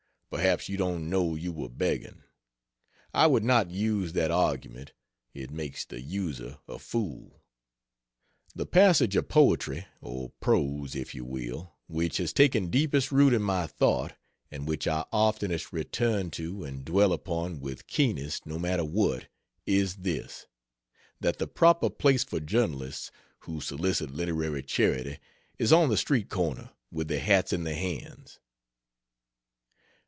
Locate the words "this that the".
19.97-21.47